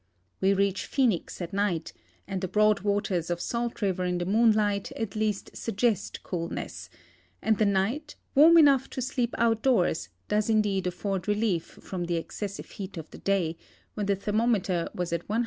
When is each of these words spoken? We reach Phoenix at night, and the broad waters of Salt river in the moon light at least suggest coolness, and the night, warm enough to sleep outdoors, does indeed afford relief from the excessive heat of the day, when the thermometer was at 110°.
We 0.39 0.55
reach 0.55 0.87
Phoenix 0.87 1.41
at 1.43 1.53
night, 1.53 1.93
and 2.27 2.41
the 2.41 2.47
broad 2.47 2.79
waters 2.79 3.29
of 3.29 3.39
Salt 3.39 3.83
river 3.83 4.03
in 4.03 4.17
the 4.17 4.25
moon 4.25 4.51
light 4.51 4.91
at 4.93 5.15
least 5.15 5.55
suggest 5.55 6.23
coolness, 6.23 6.89
and 7.39 7.59
the 7.59 7.67
night, 7.67 8.15
warm 8.33 8.57
enough 8.57 8.89
to 8.97 9.01
sleep 9.03 9.35
outdoors, 9.37 10.09
does 10.27 10.49
indeed 10.49 10.87
afford 10.87 11.27
relief 11.27 11.77
from 11.83 12.05
the 12.05 12.15
excessive 12.15 12.71
heat 12.71 12.97
of 12.97 13.11
the 13.11 13.19
day, 13.19 13.57
when 13.93 14.07
the 14.07 14.15
thermometer 14.15 14.89
was 14.95 15.13
at 15.13 15.27
110°. 15.27 15.39